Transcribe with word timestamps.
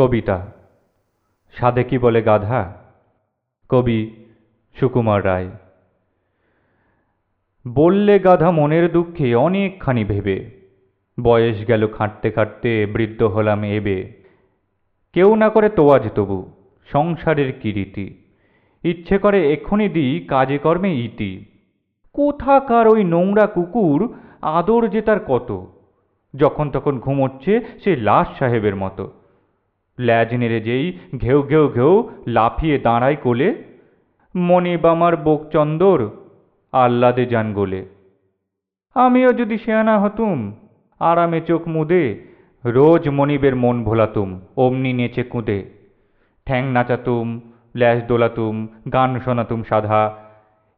কবিতা। 0.00 0.52
সাধে 1.54 1.84
কি 1.84 1.98
বলে 1.98 2.22
গাধা, 2.22 2.74
কবি 3.68 4.10
সুকুমার 4.76 5.24
রায়। 5.24 5.50
বললে 7.68 8.18
গাধা 8.18 8.50
মনের 8.50 8.92
দুঃখে 8.92 9.34
অনেকখানি 9.34 10.04
ভেবে, 10.04 10.50
বয়স 11.22 11.68
গেল 11.68 11.86
খাটতে 11.88 12.30
খাটতে 12.30 12.86
বৃদ্ধ 12.86 13.22
হলাম 13.22 13.64
এবে। 13.64 14.12
কেউ 15.12 15.36
না 15.36 15.48
করে 15.48 15.68
তোয়াজ 15.68 16.02
তবু, 16.14 16.50
সংসারের 16.86 17.52
কিরীতি 17.52 18.06
ইচ্ছে 18.84 19.18
করে 19.18 19.52
এক্ষুনি 19.52 19.88
দিই 19.88 20.20
কাজে 20.20 20.58
কর্মে 20.58 20.94
ইতি। 20.94 21.44
কোথাকার 22.12 22.88
ওই 22.88 23.04
নোংরা 23.04 23.46
কুকুর, 23.46 24.14
আদর 24.42 24.88
যে 24.88 25.02
তার 25.02 25.20
কত? 25.26 25.66
যখন 26.34 26.70
তখন 26.70 26.98
ঘুমোচ্ছে 26.98 27.60
সে 27.84 27.96
লাশ 27.96 28.38
সাহেবের 28.38 28.76
মতো। 28.76 29.19
ল্যাজ 30.00 30.34
নেড়ে 30.34 30.60
যেই 30.60 30.98
ঘেউ 31.20 31.42
ঘেউ 31.42 31.68
ঘেউ 31.68 32.10
লাফিয়ে 32.26 32.78
দাঁড়ায় 32.78 33.16
কোলে, 33.16 33.48
মনিব 34.36 34.86
আমার 34.86 35.16
বোকচন্দর 35.16 36.10
আহ্লাদে 36.72 37.24
যান 37.26 37.52
গোলে। 37.52 37.80
আমিও 38.94 39.32
যদি 39.32 39.58
শেয়ানা 39.58 39.98
হতুম, 39.98 40.52
আরামে 41.00 41.40
চোখ 41.40 41.68
মুদে, 41.68 42.04
রোজ 42.64 43.08
মনিবের 43.08 43.56
মন 43.56 43.84
ভোলাতুম, 43.84 44.40
অমনি 44.56 44.92
নেচে 44.92 45.22
কুঁদে। 45.22 45.58
ঠ্যাং 46.46 46.64
নাচাতুম, 46.72 47.40
ল্যাজ 47.76 47.98
দোলাতুম, 48.06 48.68
গান 48.92 49.20
শোনাতুম 49.20 49.62
সাধা। 49.62 50.16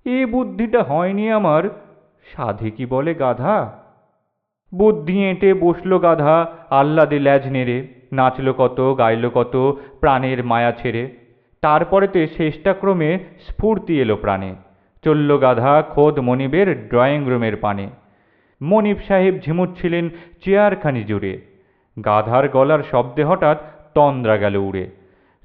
এ 0.04 0.26
বুদ্ধিটা 0.26 0.82
হয়নি 0.82 1.30
আমার, 1.30 1.62
সাধে 2.36 2.70
কি 2.70 2.86
বলে 2.86 3.14
গাধা? 3.14 3.56
বুদ্ধি 4.74 5.24
এঁটে 5.24 5.54
বসল 5.54 5.98
গাধা, 5.98 6.36
আহ্লাদে 6.70 7.18
ল্যাজ 7.18 7.46
নেড়ে। 7.46 8.01
নাচল 8.12 8.52
কত, 8.52 8.94
গাইল 8.98 9.28
কত, 9.34 9.76
প্রাণের 10.00 10.44
মায়া 10.44 10.72
ছেড়ে। 10.72 11.10
তারপরেতে 11.62 12.26
শেষটাক্রমে 12.26 13.18
স্ফূর্তি 13.48 14.00
এলো 14.00 14.16
প্রাণে। 14.16 14.54
চলল 15.04 15.38
গাধা 15.38 15.82
খোদ 15.82 16.18
মনিবের 16.18 16.88
ড্রয়িং 16.88 17.28
রুমের 17.28 17.56
পানে। 17.56 17.86
মনিব 18.62 18.96
সাহেব 19.08 19.38
ঝিমুচ্ছিলেন 19.44 20.08
চেয়ারখানি 20.44 21.04
জুড়ে। 21.04 21.40
গাধার 22.04 22.48
গলার 22.48 22.82
শব্দে 22.90 23.24
হঠাৎ 23.24 23.58
তন্দ্রা 23.94 24.36
গেল 24.36 24.56
উড়ে। 24.56 24.90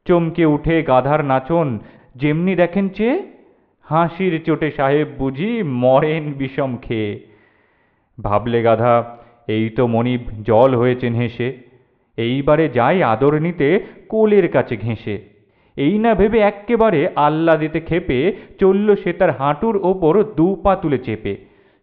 চমকে 0.06 0.46
উঠে 0.46 0.84
গাধার 0.84 1.26
নাচন, 1.26 1.80
যেমনি 2.16 2.56
দেখেন 2.56 2.90
চেয়ে 2.90 3.24
হাসির 3.82 4.44
চোটে 4.46 4.72
সাহেব 4.72 5.08
বুঝি 5.18 5.64
মরেন 5.64 6.34
বিষম 6.34 6.78
খেয়ে। 6.78 7.20
ভাবলে 8.24 8.64
গাধা, 8.64 9.18
এই 9.48 9.70
তো 9.70 9.88
মনিব, 9.88 10.22
জল 10.44 10.76
হয়েছেন 10.76 11.14
হেসে। 11.14 11.67
এইবারে 12.18 12.70
যাই 12.70 13.04
আদর 13.04 13.34
নিতে 13.40 13.80
কোলের 14.10 14.48
কাছে 14.48 14.78
ঘেঁষে। 14.78 15.16
এই 15.78 15.98
না 15.98 16.16
ভেবে 16.16 16.40
এক্কেবারে 16.40 17.08
আল্লা 17.16 17.56
দিতে 17.58 17.80
খেপে 17.80 18.34
চলল 18.60 18.96
সে 18.96 19.14
তার 19.14 19.32
হাঁটুর 19.32 19.76
ওপর 19.78 20.24
দু 20.24 20.56
পা 20.64 20.76
তুলে 20.76 20.98
চেপে। 20.98 21.38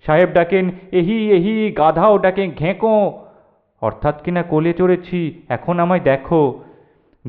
সাহেব 0.05 0.29
ডাকেন, 0.29 0.71
এহি 0.93 1.31
এহি, 1.31 1.73
গাধাও 1.79 2.19
ডাকেন 2.19 2.51
ঘেঁকো। 2.59 3.13
অর্থাৎ 3.81 4.23
কিনা 4.23 4.43
কোলে 4.43 4.73
চড়েছি, 4.73 5.43
এখন 5.49 5.81
আমায় 5.81 6.01
দেখো। 6.01 6.63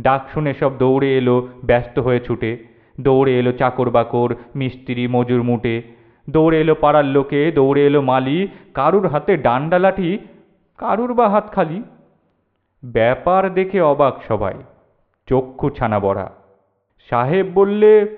ডাক 0.02 0.22
শুনে 0.34 0.53
সব 0.53 0.72
দৌড়ে 0.78 1.17
এলো, 1.17 1.47
ব্যস্ত 1.66 2.00
হয়ে 2.00 2.19
ছুটে। 2.19 2.58
দৌড়ে 3.02 3.40
এলো 3.40 3.52
চাকর 3.52 3.90
বাকর, 3.90 4.36
মিস্ত্রি, 4.56 5.08
মজুর 5.08 5.44
মুটে। 5.44 5.81
দৌড়ে 6.30 6.62
এলো 6.62 6.75
পাড়ার 6.75 7.06
লোকে, 7.06 7.52
দৌড়ে 7.52 7.86
এলো 7.86 8.02
মালি। 8.02 8.47
কারুর 8.73 9.08
হাতে 9.08 9.38
ডান্ডা 9.38 9.80
লাঠি, 9.80 10.17
কারুর 10.78 11.14
বা 11.14 11.30
হাত 11.30 11.52
খালি? 11.52 11.81
ব্যাপার 12.85 13.53
দেখে 13.53 13.81
অবাক 13.81 14.22
সবাই। 14.28 14.53
চক্ষু 15.29 15.69
ছানা 15.69 16.00
বড়া। 16.00 16.31
সাহেব 17.09 17.47
বললে, 17.53 18.18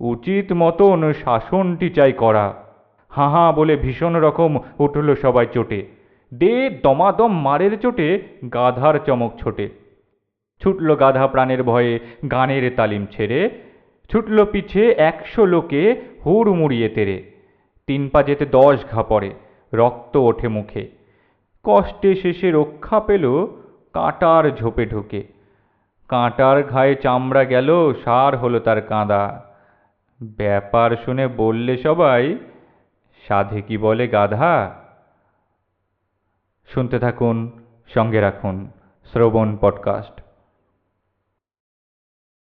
উচিত 0.00 0.52
মতন 0.52 1.12
শাসনটি 1.12 1.90
চাই 1.90 2.12
করা। 2.12 2.64
হাঁ 3.08 3.30
হাঁ 3.30 3.52
বলে 3.52 3.76
ভীষণ 3.76 4.16
রকম 4.16 4.58
উঠল 4.78 5.14
সবাই 5.14 5.46
চোটে। 5.52 5.86
দে 6.34 6.70
দমাদম 6.82 7.40
মারের 7.40 7.78
চোটে, 7.78 8.20
গাধার 8.52 8.98
চমক 9.06 9.38
ছোটে। 9.38 9.68
ছুটল 10.62 10.94
গাধা 10.94 11.26
প্রাণের 11.26 11.62
ভয়ে 11.62 11.98
গানের 12.30 12.72
তালিম 12.76 13.06
ছেড়ে, 13.06 13.50
ছুটল 14.10 14.44
পিছে 14.44 14.90
একশো 14.90 15.46
লোকে 15.46 16.00
হুড় 16.26 16.52
মুড়িয়ে 16.52 16.88
তেরে। 16.88 17.22
তিন 17.86 18.08
পা 18.08 18.22
যেতে 18.22 18.46
দশ 18.46 18.84
ঘা 18.90 19.02
পড়ে, 19.02 19.34
রক্ত 19.74 20.16
ওঠে 20.16 20.48
মুখে। 20.48 20.88
কষ্টে 21.62 22.14
শেষে 22.14 22.50
রক্ষা 22.50 23.00
পেল 23.00 23.46
কাঁটার 23.92 24.50
ঝোপে 24.50 24.86
ঢোকে। 24.86 25.28
কাঁটার 26.08 26.62
ঘায়ে 26.62 26.94
চামড়া 26.94 27.44
গেল, 27.44 27.94
সার 28.04 28.36
হলো 28.36 28.60
তার 28.60 28.82
কাঁদা। 28.82 29.44
ব্যাপার 30.22 30.96
শুনে 31.04 31.28
বললে 31.28 31.78
সবাই, 31.78 32.38
সাধে 33.28 33.62
কি 33.62 33.78
বলে 33.78 34.08
গাধা? 34.08 34.74
শুনতে 36.66 36.98
থাকুন, 36.98 37.64
সঙ্গে 37.94 38.20
রাখুন 38.20 38.70
শ্রবণ 39.12 39.56
পডকাস্ট। 39.60 40.20